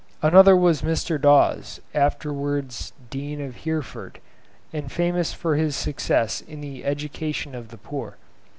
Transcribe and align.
Another 0.23 0.55
was 0.57 0.81
Mr. 0.81 1.21
Dawes, 1.21 1.79
afterwards 1.93 2.91
Dean 3.11 3.39
of 3.39 3.55
Hereford, 3.55 4.17
and 4.73 4.91
famous 4.91 5.31
for 5.31 5.57
his 5.57 5.75
success 5.75 6.41
in 6.41 6.59
the 6.59 6.83
education 6.83 7.53
of 7.53 7.67
the 7.67 7.77
poor. 7.77 8.17